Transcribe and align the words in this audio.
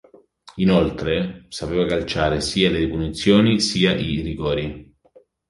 Inoltre, 0.55 1.45
sapeva 1.49 1.85
calciare 1.85 2.41
sia 2.41 2.71
le 2.71 2.87
punizioni 2.89 3.59
sia 3.61 3.93
i 3.93 4.21
rigori. 4.21 4.95